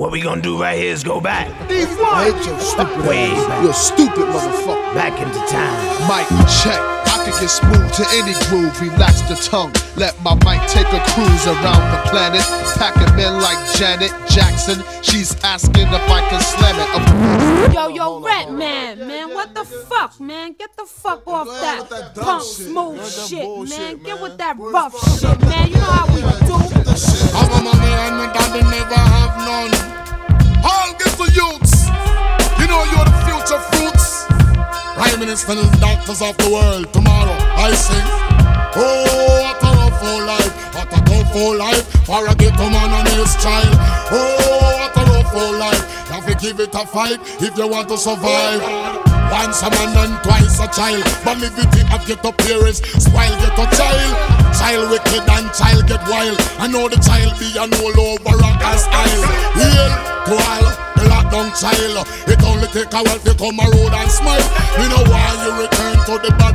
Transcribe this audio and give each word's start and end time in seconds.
What 0.00 0.12
we 0.12 0.22
gonna 0.22 0.40
do 0.40 0.58
right 0.58 0.78
here 0.78 0.94
is 0.94 1.04
go 1.04 1.20
back. 1.20 1.46
I 1.68 2.32
hate 2.32 2.46
your 2.46 2.58
stupid 2.58 3.06
Way 3.06 3.32
ass. 3.32 3.46
back. 3.46 3.62
You're 3.62 3.74
stupid 3.74 4.24
motherfucker. 4.32 4.94
Back 4.94 5.20
into 5.20 5.38
time. 5.44 5.76
Mic 6.08 6.26
check. 6.64 6.80
I 7.04 7.20
can 7.22 7.38
get 7.38 7.50
smooth 7.50 7.92
to 7.92 8.06
any 8.16 8.32
groove. 8.48 8.80
Relax 8.80 9.20
the 9.28 9.36
tongue. 9.36 9.74
Let 9.96 10.18
my 10.22 10.32
mic 10.36 10.66
take 10.70 10.86
a 10.86 11.04
cruise 11.12 11.46
around 11.46 11.84
the 11.92 12.00
planet. 12.08 12.40
Packing 12.80 13.14
men 13.14 13.42
like 13.42 13.58
Janet 13.76 14.10
Jackson. 14.26 14.82
She's 15.02 15.36
asking 15.44 15.88
if 15.88 16.08
I 16.08 16.26
can 16.30 16.40
slam 16.40 16.76
it. 16.80 17.68
Of 17.68 17.74
Yo, 17.74 17.88
yo, 17.88 18.20
Redman, 18.22 19.06
man, 19.06 19.34
what 19.34 19.52
the 19.54 19.66
fuck, 19.66 20.18
man? 20.18 20.54
Get 20.54 20.74
the 20.78 20.86
fuck 20.86 21.28
off 21.28 21.46
that, 21.46 22.14
punk 22.14 22.42
smooth 22.42 23.06
shit, 23.06 23.68
man. 23.68 23.98
Get 23.98 24.18
with 24.18 24.38
that 24.38 24.56
rough 24.58 24.96
shit, 25.20 25.38
man. 25.42 25.68
You 25.68 25.74
know 25.74 25.80
how 25.80 26.06
we 26.14 26.20
do. 26.46 26.79
I'm 26.90 27.50
a 27.54 27.62
mommy 27.62 27.86
and 27.86 28.16
my 28.18 28.26
daddy 28.34 28.62
never 28.66 28.98
have 28.98 29.38
none. 29.46 29.70
All 30.66 30.90
get 30.98 31.14
the 31.14 31.30
youths. 31.30 31.86
You 32.58 32.66
know 32.66 32.82
you're 32.90 33.06
the 33.06 33.14
future 33.30 33.62
fruits. 33.70 34.26
Prime 34.98 35.20
Minister 35.20 35.52
and 35.52 35.80
doctors 35.80 36.20
of 36.20 36.36
the 36.38 36.50
world. 36.50 36.92
Tomorrow 36.92 37.36
I 37.54 37.70
sing. 37.74 38.06
Oh, 38.74 39.06
what 39.38 39.62
a 39.62 39.70
rough 39.78 40.02
old 40.02 40.26
life. 40.26 40.74
What 40.74 40.90
a 40.90 41.00
tough 41.06 41.36
old 41.36 41.56
life 41.58 41.86
for 42.04 42.26
a 42.26 42.34
ghetto 42.34 42.66
man 42.70 42.90
and 42.90 43.08
his 43.08 43.36
child. 43.36 43.70
Oh, 44.10 44.82
what 44.82 44.96
a 44.96 45.02
rough 45.12 45.34
old 45.34 45.58
life. 45.58 45.82
You 46.08 46.14
have 46.14 46.26
to 46.26 46.34
give 46.34 46.58
it 46.58 46.74
a 46.74 46.84
fight 46.86 47.20
if 47.40 47.56
you 47.56 47.68
want 47.68 47.88
to 47.88 47.96
survive. 47.96 48.99
Once 49.30 49.62
a 49.62 49.70
man 49.70 49.96
and 49.96 50.22
twice 50.22 50.58
a 50.58 50.66
child. 50.74 51.06
It 51.06 51.86
have 51.86 52.06
get 52.06 52.24
up 52.24 52.36
parents. 52.38 52.82
Spoil 52.98 53.30
get 53.38 53.54
a 53.54 53.66
child. 53.78 54.12
Child 54.58 54.90
wicked 54.90 55.24
and 55.30 55.46
child 55.54 55.86
get 55.86 56.02
wild. 56.10 56.38
I 56.58 56.66
know 56.66 56.88
the 56.88 56.98
child 56.98 57.38
be 57.38 57.54
an 57.54 57.70
all 57.78 57.94
over 57.94 58.36
gas 58.58 58.86
aisle. 58.90 59.24
Hail 59.54 59.88
to 60.26 60.34
all 60.34 60.66
the 60.98 61.04
lockdown 61.06 61.48
child. 61.54 62.06
It 62.26 62.42
only 62.42 62.66
take 62.74 62.92
a 62.92 63.00
while 63.06 63.18
to 63.18 63.34
come 63.38 63.58
a 63.58 63.66
road 63.70 63.94
and 63.94 64.10
smile. 64.10 64.46
We 64.78 64.88
know 64.90 65.04
why 65.06 65.30
you 65.46 65.62
return 65.62 65.99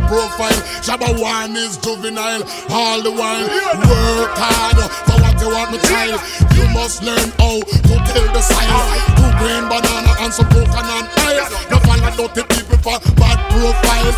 profile. 0.08 0.59
Shabba 0.86 1.09
one 1.20 1.56
is 1.56 1.78
juvenile. 1.78 2.44
All 2.70 3.02
the 3.02 3.11
while 3.11 3.45
work 3.89 4.34
hard 4.38 4.78
for 5.08 5.17
what 5.22 5.36
you 5.42 5.50
want, 5.50 5.72
my 5.72 5.80
child. 5.86 6.22
You 6.56 6.66
must 6.73 7.03
learn 7.03 7.30
how 7.38 7.59
to 7.62 7.95
tell 8.09 8.28
the 8.34 8.42
signs. 8.42 8.86
Two 9.17 9.30
green 9.42 9.66
banana 9.70 10.14
and 10.22 10.34
some 10.34 10.50
coconut 10.50 11.09
ice. 11.25 11.50
No 11.70 11.78
follow 11.86 12.28
dirty 12.34 12.44
people 12.50 12.78
for 12.80 12.97
bad 13.20 13.39
profiles. 13.52 14.17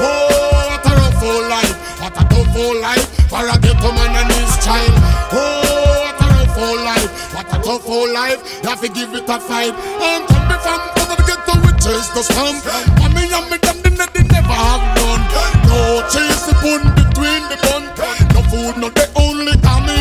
Oh, 0.00 0.70
what 0.70 0.86
a 0.86 0.92
rough 0.94 1.22
old 1.22 1.46
life. 1.48 1.74
What 2.00 2.14
a 2.14 2.24
tough 2.28 2.56
old 2.56 2.78
life 2.80 3.06
for 3.28 3.42
a 3.42 3.56
ghetto 3.58 3.90
man 3.92 4.14
and 4.14 4.32
his 4.32 4.54
child. 4.64 4.94
Oh, 5.34 6.06
what 6.06 6.20
a 6.22 6.26
rough 6.34 6.58
old 6.58 6.80
life. 6.80 7.10
What 7.34 7.48
a 7.50 7.58
tough 7.62 7.88
old 7.88 8.10
life. 8.10 8.40
You 8.62 8.68
have 8.68 8.80
to 8.80 8.88
give 8.88 9.14
it 9.14 9.28
a 9.28 9.38
fight. 9.40 9.74
I'm 9.74 10.26
coming 10.26 10.60
from 10.62 10.80
over 11.02 11.16
the 11.16 11.24
ghetto 11.26 11.54
with 11.66 11.78
chase 11.82 12.08
the 12.14 12.22
slum. 12.22 12.56
Mommy 12.98 13.26
and 13.32 13.50
me 13.50 13.58
them 13.58 13.82
they 13.82 14.22
never 14.22 14.52
have. 14.52 14.97
No 15.68 16.02
chase 16.08 16.42
the 16.48 16.54
bun 16.64 16.82
between 16.96 17.42
the 17.52 17.56
bun. 17.62 17.84
No 18.34 18.40
food, 18.50 18.74
no 18.80 18.88
the 18.88 19.06
only 19.16 19.52
call 19.60 19.80
me 19.82 19.98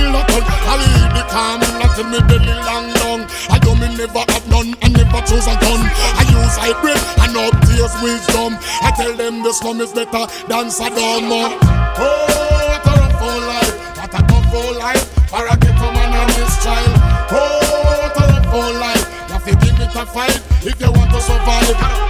I 0.67 0.75
eat 0.83 1.11
the 1.15 1.23
calming 1.31 1.75
Latin 1.79 2.11
me 2.11 2.19
belly 2.27 2.55
long 2.67 2.91
long. 2.99 3.21
I 3.49 3.59
do 3.59 3.71
me 3.75 3.87
never 3.95 4.23
have 4.31 4.47
none. 4.51 4.75
I 4.83 4.89
never 4.89 5.21
choose 5.23 5.47
a 5.47 5.55
gun. 5.63 5.79
I 6.19 6.23
use 6.27 6.55
hybrid 6.59 6.99
and 7.23 7.35
upstairs 7.39 7.95
wisdom. 8.03 8.59
I 8.83 8.91
tell 8.95 9.15
them 9.15 9.43
the 9.43 9.53
slum 9.53 9.79
is 9.79 9.93
better 9.93 10.27
than 10.51 10.67
Saddam. 10.67 11.31
Oh, 11.31 12.27
what 12.67 12.83
a 12.83 12.93
rough 12.99 13.21
old 13.23 13.43
life. 13.47 13.75
What 13.95 14.13
a 14.13 14.19
tough 14.27 14.53
old 14.53 14.75
life. 14.75 15.05
For 15.31 15.47
a 15.47 15.55
ghetto 15.55 15.87
man 15.95 16.11
and 16.11 16.31
his 16.35 16.53
child. 16.63 16.91
Oh, 17.31 17.63
what 17.87 18.15
a 18.15 18.23
rough 18.27 18.53
old 18.53 18.75
life. 18.75 19.07
You 19.27 19.33
have 19.33 19.45
to 19.45 19.55
give 19.55 19.79
it 19.79 19.95
a 19.95 20.05
fight 20.05 20.35
if 20.67 20.79
you 20.79 20.91
want 20.91 21.11
to 21.11 21.21
survive. 21.21 22.06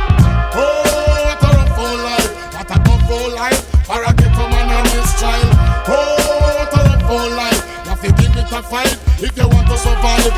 A 8.58 8.64
fight 8.64 8.98
if 9.22 9.38
you 9.38 9.48
want 9.54 9.68
to 9.70 9.78
survive. 9.78 10.34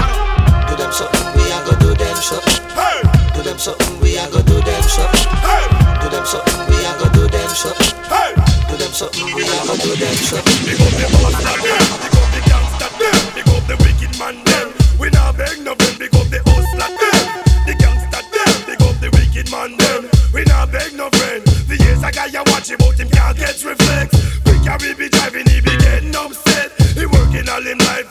Do 0.67 0.75
them 0.75 0.91
something, 0.91 1.23
we 1.39 1.43
a 1.55 1.57
go 1.63 1.71
do 1.79 1.95
them 1.95 2.15
something. 2.19 2.59
Hey, 2.75 2.99
Do 3.31 3.39
them 3.47 3.57
something, 3.57 3.95
we 4.03 4.17
a 4.19 4.27
go 4.27 4.43
do 4.43 4.59
them 4.59 4.83
something. 4.83 5.23
hey, 5.39 5.63
Do 6.03 6.07
them 6.11 6.25
something, 6.27 6.59
we 6.67 6.75
a 6.83 6.91
go 6.99 7.07
do 7.15 7.23
them 7.31 7.49
something. 7.55 7.95
hey. 8.11 8.31
Do 8.67 8.75
them 8.75 8.91
something, 8.91 9.23
we 9.31 9.43
a 9.47 9.59
go 9.63 9.75
do 9.79 9.95
them 9.95 10.15
something. 10.19 10.59
Big 10.67 10.79
up 10.83 10.93
the 10.99 11.07
hustler 11.15 11.57
them, 11.63 11.85
big 12.03 12.15
up 12.19 12.27
the 12.35 12.41
gangster 12.43 12.91
them, 12.99 13.19
big 13.39 13.47
up 13.55 13.63
the 13.71 13.75
wicked 13.87 14.13
man 14.19 14.35
them. 14.43 14.67
We 14.99 15.07
not 15.15 15.37
beg 15.39 15.63
no 15.63 15.71
them, 15.79 15.95
big 15.95 16.11
up 16.11 16.27
the 16.27 16.39
hustler 16.43 16.91
them, 16.91 17.23
the 17.71 17.73
gangster 17.79 18.23
them, 18.35 18.53
big 18.67 18.81
up 18.83 18.95
the 18.99 19.09
wicked 19.15 19.47
man 19.47 19.71
them. 19.79 20.11
We 20.35 20.43
not 20.43 20.71
beg 20.75 20.91
no 20.91 21.07
friend. 21.15 21.39
The 21.71 21.79
years 21.79 22.03
I 22.03 22.11
got 22.11 22.35
ya 22.35 22.43
watch 22.51 22.67
him 22.67 22.83
out, 22.83 22.99
him 22.99 23.07
can't 23.07 23.37
get 23.37 23.63
reflex. 23.63 24.11
We 24.43 24.59
carry 24.59 24.91
be 24.93 25.07
driving, 25.07 25.47
he 25.47 25.63
be 25.63 25.71
getting 25.79 26.11
upset. 26.15 26.75
He 26.99 27.05
working 27.05 27.47
all 27.47 27.63
him 27.63 27.77
life 27.79 28.08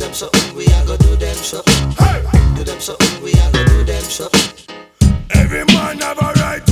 them 0.00 0.14
something, 0.14 0.56
we 0.56 0.64
a 0.64 0.86
go 0.86 0.96
do 0.96 1.14
them 1.16 1.36
something. 1.36 1.90
hey. 1.98 2.22
Do 2.56 2.64
them 2.64 2.80
something, 2.80 3.22
we 3.22 3.32
a 3.32 3.50
go 3.52 3.64
do 3.66 3.84
them 3.84 4.02
something. 4.02 4.76
Every 5.30 5.64
man 5.66 5.98
have 5.98 6.18
a 6.18 6.32
right 6.40 6.69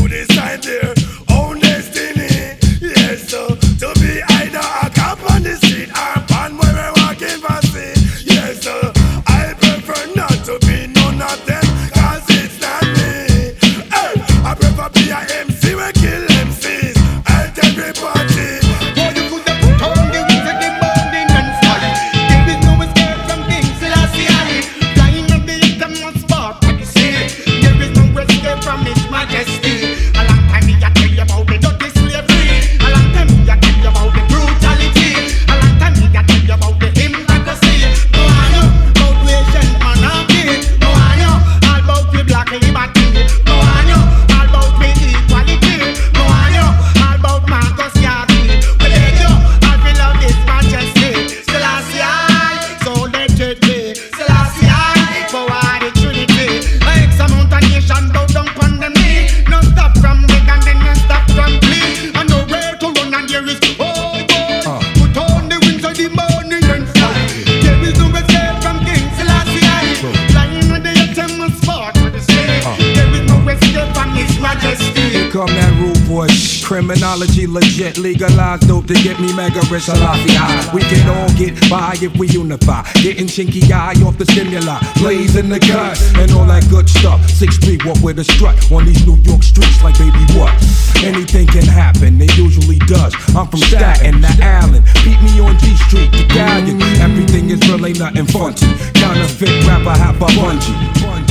Criminology 77.18 77.48
legit, 77.48 77.98
legalized 77.98 78.68
dope 78.68 78.86
to 78.86 78.94
get 78.94 79.18
me 79.18 79.34
mega 79.34 79.58
rich. 79.72 79.90
Salafi 79.90 80.30
high. 80.38 80.72
We 80.72 80.82
can 80.82 81.02
all 81.10 81.28
get 81.34 81.58
by 81.68 81.96
if 82.00 82.16
we 82.16 82.28
unify. 82.28 82.86
Getting 83.02 83.26
chinky 83.26 83.68
eye 83.72 83.98
off 84.06 84.16
the 84.18 84.24
stimuli, 84.24 84.78
blazing 85.02 85.48
the 85.48 85.58
cut, 85.58 85.98
and 86.14 86.30
all 86.30 86.46
that 86.46 86.68
good 86.70 86.88
stuff. 86.88 87.28
Six 87.28 87.56
feet, 87.58 87.84
walk 87.84 87.98
with 88.02 88.20
a 88.20 88.24
strut 88.24 88.54
on 88.70 88.86
these 88.86 89.04
New 89.04 89.16
York 89.26 89.42
streets 89.42 89.82
like 89.82 89.98
baby 89.98 90.22
what? 90.38 90.54
Anything 91.02 91.48
can 91.48 91.66
happen, 91.66 92.20
it 92.20 92.38
usually 92.38 92.78
does. 92.86 93.12
I'm 93.34 93.48
from 93.48 93.66
Staten 93.66 94.22
to 94.22 94.32
Allen. 94.40 94.84
Beat 95.02 95.18
me 95.18 95.40
on 95.42 95.58
G 95.58 95.74
Street, 95.90 96.12
the 96.12 96.24
galleon. 96.30 96.80
Everything 97.02 97.50
is 97.50 97.58
really 97.68 97.94
nothing 97.94 98.26
funky. 98.26 98.70
Counterfeit 98.94 99.66
rapper, 99.66 99.90
half 99.90 100.22
a 100.22 100.26
bungee. 100.38 101.27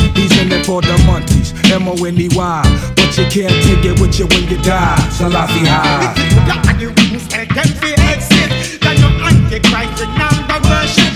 It 0.51 0.65
for 0.65 0.81
the 0.81 0.97
monkeys, 1.05 1.53
M-O-N-E-Y 1.71 2.93
But 2.95 3.17
you 3.17 3.25
can't 3.25 3.63
take 3.63 3.83
it 3.83 3.99
with 3.99 4.17
you 4.17 4.27
when 4.27 4.49
you 4.49 4.57
die. 4.63 4.95
Salafi 5.11 5.65
high. 5.65 6.13
Black 6.45 6.67
the 9.97 10.05
number 10.05 10.69
worship. 10.69 11.06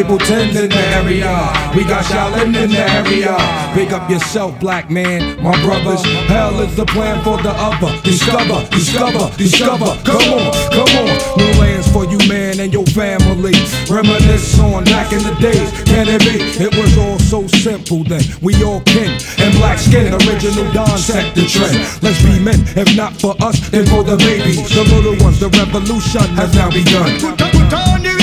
Cable 0.00 0.16
10 0.16 0.56
in 0.56 0.70
the 0.70 0.82
area. 0.96 1.28
We 1.76 1.84
got 1.84 2.02
Shaolin 2.06 2.56
in 2.56 2.70
the 2.70 2.80
area. 2.80 3.36
Big 3.74 3.92
up 3.92 4.08
yourself, 4.08 4.58
black 4.58 4.88
man, 4.88 5.36
my 5.42 5.52
brothers. 5.60 6.00
Hell 6.24 6.58
is 6.60 6.74
the 6.74 6.86
plan 6.86 7.22
for 7.22 7.36
the 7.42 7.52
other. 7.52 7.92
Discover, 8.00 8.64
discover, 8.70 9.28
discover. 9.36 9.92
Come 10.08 10.24
on, 10.40 10.52
come 10.72 10.88
on. 11.04 11.12
New 11.36 11.52
lands 11.60 11.92
for 11.92 12.06
you, 12.06 12.16
man, 12.32 12.60
and 12.60 12.72
your 12.72 12.86
family. 12.96 13.52
Reminisce 13.92 14.58
on 14.60 14.84
back 14.84 15.12
in 15.12 15.22
the 15.22 15.36
days. 15.36 15.68
Can 15.84 16.08
it 16.08 16.24
be? 16.24 16.48
It 16.64 16.72
was 16.80 16.96
all 16.96 17.18
so 17.18 17.46
simple 17.60 18.02
then. 18.02 18.24
We 18.40 18.56
all 18.64 18.80
kin 18.80 19.20
and 19.36 19.52
black 19.60 19.76
skin. 19.78 20.14
Original 20.14 20.72
Don 20.72 20.96
set 20.96 21.34
the 21.34 21.44
trend. 21.44 21.76
Let's 22.00 22.22
be 22.24 22.40
men, 22.40 22.64
if 22.72 22.96
not 22.96 23.20
for 23.20 23.36
us, 23.42 23.68
then 23.68 23.84
for 23.84 24.02
the 24.02 24.16
babies 24.16 24.64
The 24.72 24.82
little 24.96 25.22
ones, 25.22 25.40
the 25.40 25.50
revolution 25.50 26.24
has 26.40 26.54
now 26.54 26.70
begun 26.70 28.19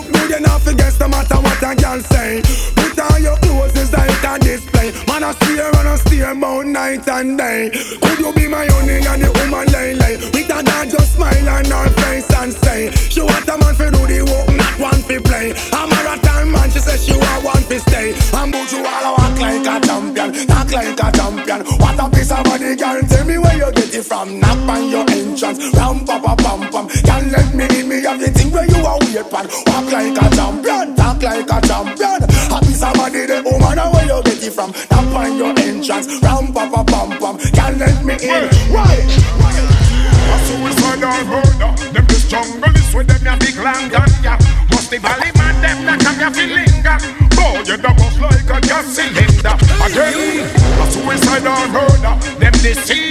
look 0.00 0.12
good 0.12 0.38
enough 0.38 0.64
to 0.64 0.74
guess 0.74 0.98
no 1.00 1.08
matter 1.08 1.36
what 1.36 1.62
a 1.62 1.74
girl 1.76 2.00
say. 2.00 2.42
Put 2.76 2.98
on 2.98 3.22
your 3.22 3.36
clothes 3.38 3.76
is 3.76 3.92
like 3.92 4.24
a 4.24 4.38
display. 4.38 4.92
Man 5.06 5.22
a 5.22 5.32
stare 5.34 5.74
and 5.76 5.88
a 5.88 5.98
stare 5.98 6.32
about 6.32 6.66
night 6.66 7.08
and 7.08 7.38
day. 7.38 7.70
Could 8.00 8.18
you 8.18 8.32
be 8.32 8.48
my 8.48 8.66
honey 8.66 9.04
and 9.04 9.22
the 9.22 9.30
woman 9.38 9.66
lay 9.72 9.94
lay? 9.94 10.16
With 10.16 10.50
a 10.50 10.62
dad 10.62 10.90
just 10.90 11.14
smile 11.14 11.48
on 11.48 11.64
her 11.64 11.88
face 12.00 12.30
and 12.34 12.52
say, 12.52 12.90
she 13.10 13.20
want 13.20 13.48
a 13.48 13.56
man 13.58 13.74
for 13.74 13.90
do 13.90 14.06
the 14.06 14.20
work, 14.24 14.48
not 14.56 14.74
one 14.80 15.02
for 15.02 15.20
play. 15.20 15.52
A 15.52 15.80
marathon 15.86 16.52
man, 16.52 16.70
she 16.70 16.80
say 16.80 16.96
she 16.96 17.16
want 17.16 17.44
one 17.44 17.64
for 17.68 17.78
stay. 17.78 18.14
And 18.34 18.52
but 18.52 18.70
you 18.72 18.84
all 18.84 19.16
walk 19.18 19.38
like 19.38 19.66
a 19.66 19.76
champion, 19.84 20.46
talk 20.46 20.70
like 20.72 21.00
a 21.00 21.08
champion. 21.12 21.60
What 21.78 22.00
a 22.00 22.08
piece 22.08 22.32
of 22.32 22.44
body, 22.44 22.76
girl. 22.76 23.00
Tell 23.02 23.24
me 23.26 23.36
where 23.38 23.56
you 23.56 23.70
get 23.72 23.94
it 23.94 24.04
from. 24.04 24.40
Knock 24.40 24.68
on 24.68 24.88
your 24.88 25.04
entrance, 25.10 25.60
ram 25.74 26.04
pa 26.06 26.18
pa 26.20 26.34
pam 26.36 26.60
pam. 26.72 26.88
Can't 27.04 27.28
let 27.32 27.54
me 27.54 27.66
in, 27.78 27.88
me 27.88 28.02
have 28.02 28.20
the 28.20 28.30
thing 28.30 28.50
are 29.16 29.24
pan. 29.24 29.46
Walk 29.66 29.92
like 29.92 30.16
a 30.16 30.26
champion, 30.36 30.94
talk 30.96 31.22
like 31.22 31.50
a 31.50 31.58
champion. 31.66 32.20
A 32.50 32.58
piece 32.60 32.82
of 32.82 32.94
body, 32.94 33.26
the 33.26 33.42
woman, 33.44 33.78
and 33.78 33.92
where 33.92 34.06
you 34.06 34.22
get 34.22 34.42
it 34.42 34.52
from. 34.52 34.70
Knock 34.90 35.14
on 35.14 35.36
your 35.36 35.58
entrance, 35.58 36.06
ram 36.22 36.52
pa 36.52 36.68
pa 36.70 36.84
pam 36.84 37.10
pam. 37.18 37.38
Can't 37.52 37.78
let 37.78 38.04
me 38.04 38.14
in. 38.14 38.48
Why? 38.70 38.94
A 40.30 40.36
suicidal 40.46 41.24
murder. 41.26 41.72
Them 41.92 42.06
this 42.06 42.28
jungle 42.28 42.74
is 42.74 42.94
with 42.94 43.08
them 43.08 43.22
ya 43.24 43.36
big 43.38 43.56
long 43.56 43.88
gun 43.88 44.10
ya. 44.22 44.38
Must 44.70 44.90
the 44.90 44.98
valley 44.98 45.30
man 45.34 45.56
them 45.60 45.78
that 45.86 45.98
come 46.00 46.20
ya 46.20 46.30
feel 46.30 46.50
linger. 46.54 46.98
Boy, 47.34 47.66
you 47.66 47.76
the 47.76 47.90
bust 47.98 48.20
like 48.20 48.50
a 48.50 48.60
gas 48.62 48.86
cylinder. 48.94 49.56
Again, 49.82 50.46
a 50.78 50.84
suicidal 50.92 51.66
murder. 51.74 52.14
Them 52.38 52.54
deceive 52.62 53.09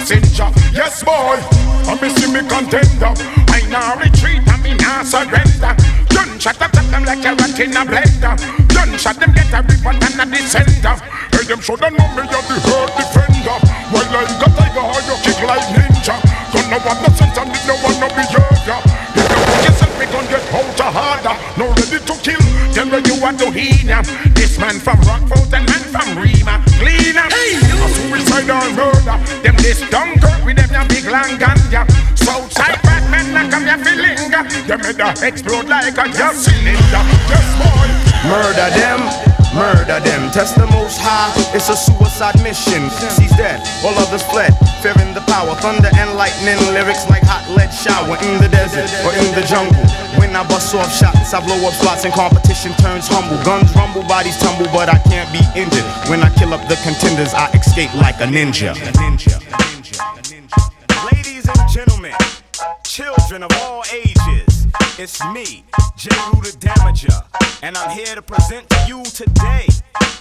passenger. 0.00 0.48
Yes, 0.72 1.04
boy, 1.04 1.36
I 1.84 1.92
me 2.00 2.08
see 2.16 2.32
me 2.32 2.40
contender. 2.48 3.12
I 3.52 3.60
now 3.68 4.00
retreat 4.00 4.40
and 4.40 4.62
me 4.64 4.72
now 4.80 5.04
surrender. 5.04 5.76
Gunshot 6.08 6.56
attack 6.56 6.86
them 6.88 7.04
like 7.04 7.24
a 7.24 7.36
rat 7.36 7.60
in 7.60 7.76
a 7.76 7.84
blender. 7.84 8.34
Gunshot 8.72 9.20
them 9.20 9.32
get 9.36 9.52
a 9.52 9.60
report 9.60 10.00
and 10.00 10.20
a 10.20 10.24
descender. 10.24 10.96
Hey, 11.36 11.44
them 11.44 11.60
shoulda 11.60 11.90
know 11.92 12.08
me 12.16 12.24
a 12.24 12.40
the 12.48 12.56
hurt 12.64 12.90
defender. 12.96 13.58
Well, 13.92 14.08
like 14.08 14.40
a 14.40 14.48
tiger, 14.48 14.84
how 14.88 15.00
you 15.04 15.16
kick 15.20 15.40
like 15.44 15.68
ninja. 15.76 16.16
Don't 16.52 16.68
know 16.70 16.80
what 16.80 16.98
the 17.04 17.10
sense 17.14 17.36
and 17.36 17.50
did 17.52 17.64
no 17.68 17.74
one 17.84 17.98
no 18.00 18.08
behavior. 18.08 18.80
If 19.14 19.26
you 19.28 19.38
put 19.44 19.60
yourself, 19.68 19.92
me 20.00 20.06
gon' 20.08 20.26
get 20.32 20.44
out 20.54 20.80
harder. 20.80 21.36
No 21.58 21.68
ready 21.76 22.00
to 22.00 22.14
kill, 22.24 22.44
tell 22.72 22.88
where 22.88 23.04
you 23.04 23.20
want 23.20 23.38
to 23.40 23.50
heal 23.50 23.86
ya. 23.86 24.02
This 24.34 24.58
man 24.58 24.80
from 24.80 24.98
Rockford 25.04 25.52
and 25.52 25.66
man 25.68 25.84
from 25.92 26.08
Rima. 26.18 26.62
Cleaner, 26.80 27.28
a 27.28 27.88
suicidal 27.94 28.70
Clear 28.74 28.99
East 29.66 29.90
Dunkirk 29.90 30.44
with 30.44 30.56
them 30.56 30.70
ya 30.72 30.82
big 30.88 31.04
long 31.04 31.36
ganja. 31.38 31.84
Southside 32.16 32.80
bad 32.82 33.04
men 33.10 33.32
like 33.34 33.50
come 33.50 33.66
ya 33.66 33.76
feeling. 33.76 34.16
Them 34.66 34.80
head 34.80 35.00
a 35.00 35.08
explode 35.26 35.68
like 35.68 35.96
a 35.96 36.06
gas 36.12 36.44
cylinder. 36.44 37.02
Yes 37.28 37.48
boy. 37.58 37.88
Murder 38.28 38.68
them, 38.76 39.00
murder 39.56 39.98
them. 40.04 40.30
Test 40.30 40.56
the 40.56 40.66
most 40.76 41.00
high, 41.00 41.32
it's 41.56 41.68
a 41.72 41.76
suicide 41.76 42.36
mission. 42.44 42.84
He's 43.16 43.32
dead, 43.36 43.64
all 43.80 43.96
others 43.96 44.22
fled. 44.28 44.52
Fearing 44.84 45.14
the 45.14 45.24
power, 45.24 45.56
thunder 45.56 45.88
and 45.96 46.14
lightning. 46.20 46.60
Lyrics 46.76 47.08
like 47.08 47.24
hot 47.24 47.48
lead 47.56 47.72
shower 47.72 48.20
in 48.20 48.36
the 48.40 48.48
desert 48.48 48.92
or 49.08 49.12
in 49.16 49.28
the 49.32 49.40
jungle. 49.48 49.84
When 50.20 50.36
I 50.36 50.46
bust 50.46 50.74
off 50.74 50.92
shots, 50.92 51.32
I 51.32 51.40
blow 51.40 51.56
up 51.66 51.72
spots 51.72 52.04
and 52.04 52.12
competition 52.12 52.72
turns 52.76 53.08
humble. 53.08 53.40
Guns 53.42 53.74
rumble, 53.74 54.04
bodies 54.04 54.36
tumble, 54.36 54.68
but 54.68 54.88
I 54.92 54.98
can't 55.08 55.32
be 55.32 55.40
injured. 55.56 55.84
When 56.12 56.20
I 56.20 56.28
kill 56.36 56.52
up 56.52 56.60
the 56.68 56.76
contenders, 56.84 57.32
I 57.32 57.48
escape 57.56 57.92
like 57.94 58.20
a 58.20 58.28
ninja. 58.28 58.76
Ladies 58.76 59.39
children 62.90 63.44
of 63.44 63.50
all 63.62 63.84
ages, 63.94 64.66
it's 64.98 65.24
me, 65.26 65.64
J. 65.96 66.10
Rue 66.34 66.42
the 66.42 66.56
Damager, 66.58 67.22
and 67.62 67.76
I'm 67.76 67.96
here 67.96 68.16
to 68.16 68.20
present 68.20 68.68
to 68.68 68.84
you 68.88 69.04
today 69.04 69.66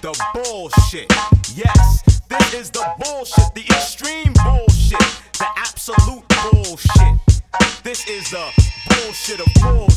the 0.01 0.13
bullshit. 0.35 1.11
Yes, 1.55 2.21
this 2.29 2.53
is 2.53 2.69
the 2.69 2.85
bullshit, 2.99 3.55
the 3.55 3.65
extreme 3.73 4.33
bullshit, 4.45 4.99
the 5.39 5.47
absolute 5.57 6.23
bullshit. 6.51 7.41
This 7.83 8.07
is 8.07 8.29
the 8.29 8.45
bullshit 8.87 9.39
of 9.39 9.51
bullshit. 9.63 9.88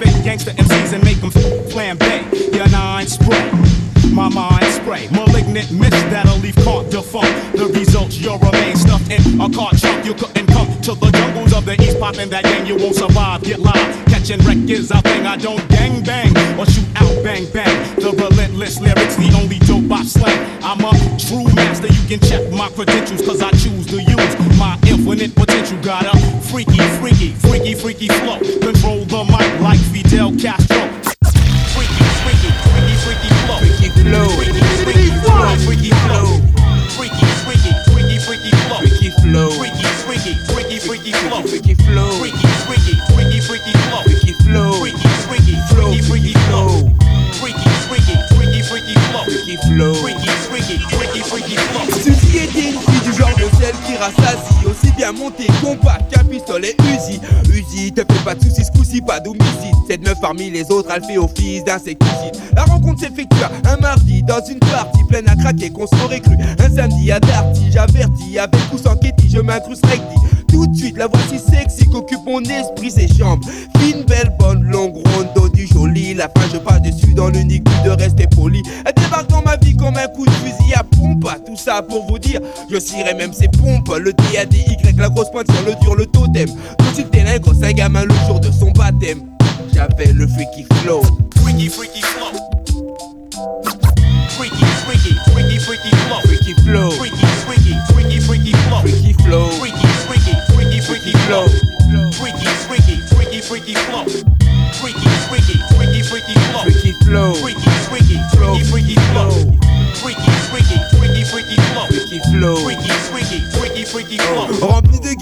Fake 0.00 0.24
gangster 0.24 0.52
MCs 0.52 0.94
and 0.94 1.04
make 1.04 1.20
them 1.20 1.30
flambe. 1.30 2.54
Your 2.56 2.68
nine 2.70 3.06
spray. 3.06 3.50
My 4.12 4.28
mind 4.28 4.64
spray, 4.66 5.08
malignant 5.12 5.70
mist 5.70 6.00
that'll 6.10 6.38
leave 6.38 6.56
caught 6.64 6.90
defunct. 6.90 7.30
The 7.52 7.66
results, 7.66 8.18
you'll 8.18 8.38
remain 8.38 8.76
stuffed 8.76 9.10
in 9.10 9.40
a 9.40 9.48
car 9.50 9.70
trunk. 9.72 10.04
You 10.04 10.14
couldn't 10.14 10.49
to 10.82 10.94
the 10.94 11.10
jungles 11.10 11.52
of 11.52 11.64
the 11.64 11.74
east, 11.82 12.00
popping 12.00 12.30
that 12.30 12.44
gang, 12.44 12.66
you 12.66 12.76
won't 12.76 12.94
survive. 12.94 13.42
Get 13.42 13.60
live, 13.60 14.06
catching 14.06 14.40
wreck 14.46 14.58
is 14.68 14.90
our 14.90 15.02
thing. 15.02 15.26
I 15.26 15.36
don't 15.36 15.60
gang 15.68 16.02
bang 16.02 16.32
or 16.58 16.66
shoot 16.66 16.86
out 16.96 17.22
bang 17.22 17.46
bang. 17.52 17.96
The 17.96 18.12
relentless 18.12 18.80
lyrics, 18.80 19.16
the 19.16 19.28
only 19.40 19.58
dope 19.68 19.90
I 19.90 20.04
slang. 20.04 20.40
I'm 20.62 20.80
a 20.80 20.92
true 21.18 21.44
master, 21.54 21.88
you 21.88 22.04
can 22.08 22.20
check 22.20 22.50
my 22.52 22.68
credentials, 22.70 23.20
cause 23.22 23.42
I 23.42 23.50
choose 23.50 23.86
to 23.88 24.00
use 24.02 24.58
my 24.58 24.78
infinite 24.86 25.34
potential. 25.34 25.78
Got 25.82 26.06
a 26.06 26.16
freaky, 26.40 26.80
freaky, 27.00 27.34
freaky, 27.34 27.74
freaky 27.74 28.08
flow. 28.08 28.38
Control 28.60 29.04
the 29.04 29.24
mic 29.28 29.60
like 29.60 29.80
Fidel 29.92 30.32
Castro. 30.36 30.99
Pas 59.10 59.18
d'homicide. 59.18 59.74
Cette 59.88 60.06
meuf 60.06 60.20
parmi 60.20 60.50
les 60.50 60.70
autres, 60.70 60.88
elle 60.94 61.02
fait 61.02 61.18
office 61.18 61.64
d'insecticide 61.64 62.36
La 62.54 62.62
rencontre 62.62 63.00
s'effectua 63.00 63.50
un 63.64 63.76
mardi 63.78 64.22
dans 64.22 64.40
une 64.48 64.60
partie 64.60 65.02
pleine 65.08 65.28
à 65.28 65.34
craquer 65.34 65.70
qu'on 65.70 65.88
s'aurait 65.88 66.20
cru. 66.20 66.36
Un 66.60 66.70
samedi 66.76 67.10
à 67.10 67.18
Darty, 67.18 67.72
j'avertis 67.72 68.38
avec 68.38 68.60
ou 68.72 68.78
sans 68.78 68.94
Ketty, 68.96 69.28
je 69.28 69.40
m'incruste 69.40 69.84
recti 69.86 70.16
tout 70.48 70.66
de 70.66 70.76
suite, 70.76 70.96
la 70.96 71.06
voici 71.06 71.38
sexy 71.38 71.88
qu'occupe 71.88 72.24
mon 72.26 72.40
esprit, 72.40 72.90
ses 72.90 73.08
jambes. 73.08 73.40
Fine, 73.78 74.04
belle, 74.04 74.32
bonne, 74.38 74.62
longue, 74.62 74.94
ronde, 74.94 75.28
joli. 75.90 76.14
La 76.14 76.28
fin, 76.28 76.48
je 76.52 76.58
passe 76.58 76.82
dessus 76.82 77.14
dans 77.14 77.28
l'unique 77.28 77.64
but 77.64 77.82
de 77.84 77.90
rester 77.90 78.26
poli. 78.26 78.62
Elle 78.86 78.94
débarque 78.94 79.28
dans 79.28 79.42
ma 79.42 79.56
vie 79.56 79.76
comme 79.76 79.96
un 79.96 80.06
coup 80.08 80.26
de 80.26 80.30
fusil 80.30 80.74
à 80.74 80.84
pompe. 80.84 81.28
Tout 81.46 81.56
ça 81.56 81.82
pour 81.82 82.06
vous 82.06 82.18
dire, 82.18 82.40
je 82.70 82.78
cirerai 82.78 83.14
même 83.14 83.32
ses 83.32 83.48
pompes. 83.48 83.94
Le 83.98 84.12
D 84.12 84.38
A 84.38 84.46
D 84.46 84.58
Y, 84.58 84.98
la 84.98 85.08
grosse 85.08 85.30
pointe 85.30 85.50
sur 85.50 85.66
le 85.66 85.74
dur, 85.82 85.94
le 85.94 86.06
totem. 86.06 86.48
Tout 86.78 86.84
il 86.98 87.04
t'es 87.06 87.40
gros, 87.40 87.64
un 87.64 87.72
gamin 87.72 88.04
le 88.04 88.14
jour 88.26 88.40
de 88.40 88.50
son 88.50 88.70
baptême. 88.70 89.20
J'avais 89.74 90.12
le 90.12 90.26
freaky 90.26 90.66
flow. 90.82 91.02
Freaky, 91.42 91.68
freaky 91.68 92.02
flow. 92.02 92.32
Freaky, 94.30 94.64
freaky, 94.86 95.14
freaky, 95.32 95.58
freaky 95.58 95.90
flow. 95.90 96.20
Freaky 96.24 96.54
flow. 96.62 96.90
Freaky, 96.90 97.26
freaky, 97.46 97.74
freaky, 97.92 98.20
freaky 98.20 98.52
flow. 98.52 98.80
Freaky 98.80 99.12
flow. 99.12 99.50
Freaky, 99.50 99.86
freaky, 100.06 100.34
freaky, 100.54 100.80
freaky 100.80 101.12
flow. 101.26 101.46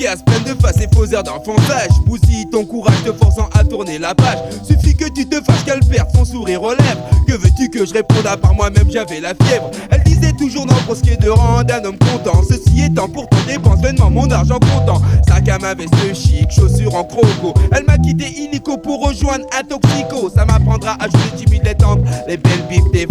Rempli 0.08 0.54
de 0.54 0.60
faces 0.60 0.80
et 0.80 0.88
faux 0.94 1.04
airs 1.06 1.22
d'enfantage. 1.22 1.90
Bousille 2.06 2.48
ton 2.50 2.64
courage 2.64 3.02
te 3.04 3.12
forçant 3.12 3.48
à 3.52 3.62
tourner 3.62 3.98
la 3.98 4.14
page. 4.14 4.38
Suffit 4.66 4.96
que 4.96 5.08
tu 5.10 5.26
te 5.26 5.36
fasses 5.44 5.62
qu'elle 5.64 5.80
perde 5.80 6.08
son 6.14 6.24
sourire 6.24 6.62
aux 6.62 6.70
lèvres. 6.70 7.02
Que 7.26 7.34
veux-tu 7.34 7.68
que 7.68 7.84
je 7.84 7.92
réponde 7.92 8.26
à 8.26 8.36
part 8.36 8.54
moi-même, 8.54 8.90
j'avais 8.90 9.20
la 9.20 9.34
fièvre. 9.34 9.70
Elle 9.90 10.02
disait 10.04 10.32
toujours 10.32 10.64
non 10.64 10.74
pour 10.86 10.96
ce 10.96 11.02
qui 11.02 11.10
est 11.10 11.20
de 11.20 11.28
rendre 11.28 11.74
un 11.74 11.84
homme 11.84 11.98
content. 11.98 12.40
Ceci 12.48 12.84
étant, 12.84 13.08
pourtant 13.08 13.36
dépense 13.46 13.80
vainement 13.82 14.10
mon 14.10 14.30
argent 14.30 14.58
comptant. 14.58 15.02
Sac 15.28 15.48
à 15.48 15.58
ma 15.58 15.74
veste 15.74 15.94
chic, 16.14 16.50
chaussures 16.50 16.94
en 16.94 17.04
croco. 17.04 17.52
Elle 17.72 17.84
m'a 17.84 17.98
quitté 17.98 18.30
illico 18.30 18.78
pour 18.78 19.06
rejoindre 19.06 19.44
un 19.58 19.64
toxico. 19.64 20.30
Ça 20.34 20.46
m'apprendra 20.46 20.96
à 21.00 21.08
jouer 21.08 21.36
timide 21.36 21.64
les 21.64 21.74
tempes, 21.74 22.00
les 22.26 22.38
belles 22.38 22.66
bifs 22.70 22.90
des. 22.92 23.06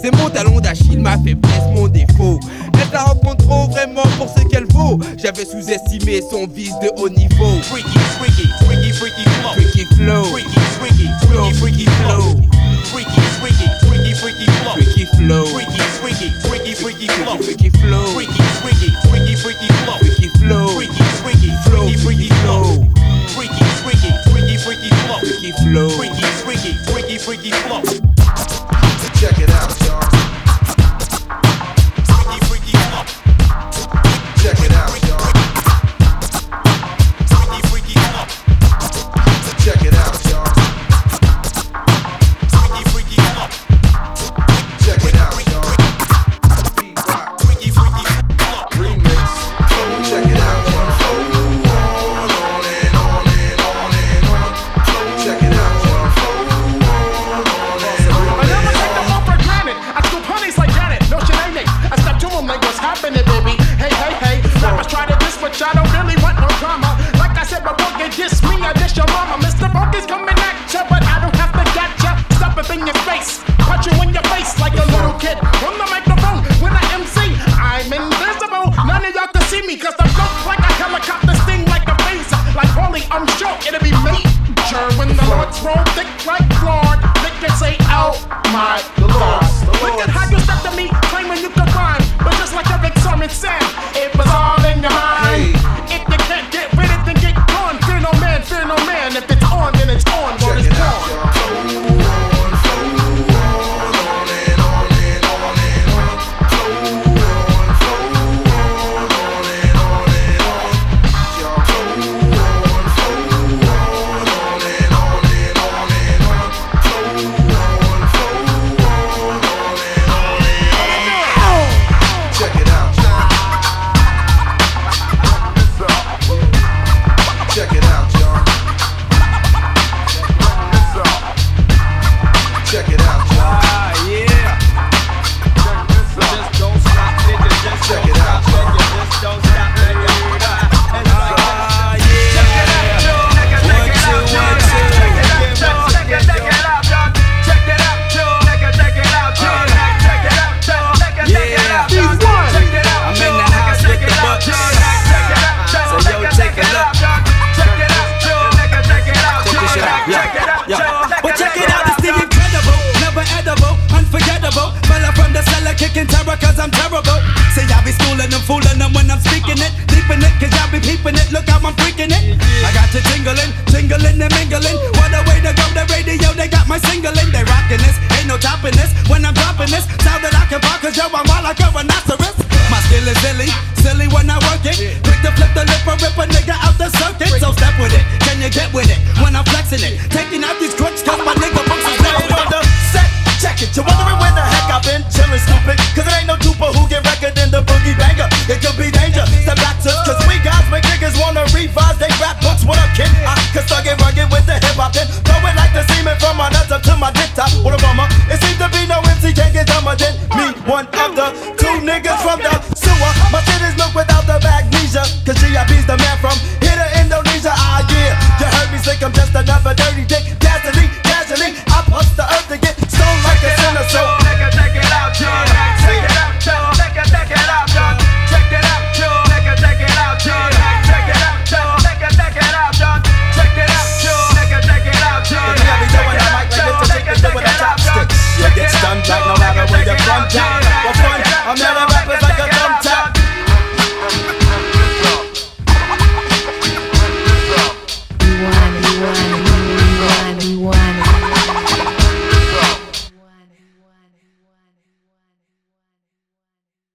C'est 0.00 0.14
mon 0.16 0.28
talon 0.30 0.60
d'Achille, 0.60 1.00
ma 1.00 1.18
faiblesse, 1.18 1.64
mon 1.74 1.88
défaut. 1.88 2.38
Elle 2.74 2.92
la 2.92 3.04
rencontre 3.04 3.44
vraiment 3.70 4.02
pour 4.18 4.28
ce 4.28 4.45
J'avais 5.16 5.44
sous-estimé 5.44 6.22
son 6.30 6.46
vice 6.46 6.78
de 6.80 6.88
haut 6.96 7.08
niveau. 7.08 7.60
Freaky, 7.62 7.98
freaky, 8.18 8.48
freaky, 8.64 8.92
freaky 8.92 9.24
flow. 9.24 9.52
Freaky 9.52 9.84
flow. 9.96 10.24
Freaky, 10.24 10.60
freaky, 10.78 11.08
freaky, 11.26 11.54
freaky 11.54 11.86
flow. 11.86 12.36
Freaky, 12.84 13.20
freaky, 13.40 13.66
freaky, 13.86 14.14
freaky 14.14 14.46
flow. 14.46 14.72
Freaky 14.74 15.06
flow. 15.16 15.44
Freaky, 15.46 15.80
freaky, 16.00 16.30
freaky, 16.40 16.74
freaky 16.74 17.08
flow. 17.08 17.36
Freaky 17.38 17.70
flow. 17.70 18.06
Freaky, 18.14 18.42
freaky, 18.62 18.90
freaky, 19.08 19.34
freaky 19.36 19.68
flow. 19.82 19.98
Freaky 19.98 20.28
flow. 20.38 20.68
Freaky, 20.68 21.02
freaky, 21.22 21.50
freaky, 21.64 21.96
freaky 21.96 22.28
flow. 22.42 22.64
Freaky, 23.34 23.64
freaky, 23.82 24.10
freaky, 24.30 24.56
freaky 24.56 24.90
flow. 25.02 25.18
Freaky 25.18 25.52
flow. 25.52 25.88
Freaky, 25.90 26.22
freaky, 26.44 26.72
freaky, 26.86 27.18
freaky 27.18 27.50
flow. 27.50 27.82